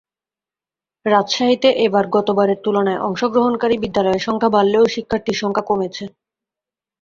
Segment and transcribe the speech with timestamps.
[1.05, 6.03] রাজশাহীতে এবার গতবারের তুলনায় অংশগ্রহণকারী বিদ্যালয়ের সংখ্যা বাড়লেও শিক্ষার্থীর সংখ্যা কমেছে।